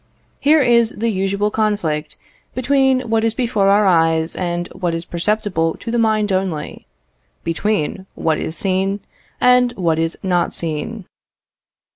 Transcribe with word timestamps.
Here 0.39 0.63
is 0.63 0.93
the 0.97 1.11
usual 1.11 1.51
conflict 1.51 2.15
between 2.55 3.01
what 3.07 3.23
is 3.23 3.35
before 3.35 3.67
our 3.67 3.85
eyes 3.85 4.35
and 4.35 4.67
what 4.69 4.95
is 4.95 5.05
perceptible 5.05 5.75
to 5.75 5.91
the 5.91 5.99
mind 5.99 6.31
only; 6.31 6.87
between 7.43 8.07
what 8.15 8.39
is 8.39 8.57
seen 8.57 9.01
and 9.39 9.73
what 9.73 9.99
is 9.99 10.17
not 10.23 10.55
seen. 10.55 11.05